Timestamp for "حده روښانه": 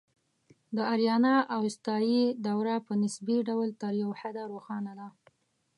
4.19-4.93